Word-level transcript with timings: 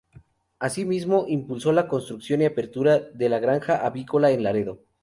Asimismo, 0.57 1.25
impulsó 1.27 1.71
la 1.73 1.87
construcción 1.87 2.41
y 2.41 2.45
apertura 2.45 2.97
de 2.99 3.29
la 3.29 3.37
Granja 3.37 3.85
Avícola 3.85 4.31
en 4.31 4.41
Laredo. 4.41 4.79